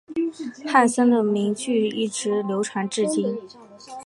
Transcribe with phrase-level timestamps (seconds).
[0.65, 3.37] 汉森的名句一直流传至今。